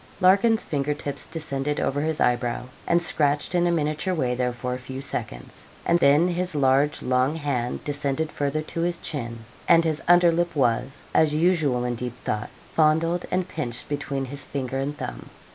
[0.19, 4.73] Larkin's finger tips descended over his eyebrow, and scratched in a miniature way there for
[4.73, 9.83] a few seconds, and then his large long hand descended further to his chin, and
[9.83, 14.79] his under lip was, as usual in deep thought, fondled and pinched between his finger
[14.79, 15.29] and thumb.